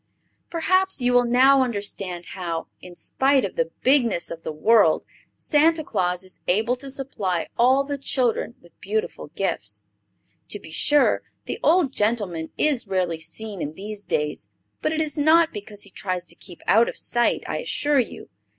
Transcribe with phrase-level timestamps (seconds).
[0.49, 5.83] Perhaps you will now understand how, in spite of the bigness of the world, Santa
[5.83, 9.83] Claus is able to supply all the children with beautiful gifts.
[10.49, 14.47] To be sure, the old gentleman is rarely seen in these days;
[14.81, 18.29] but it is not because he tries to keep out of sight, I assure you.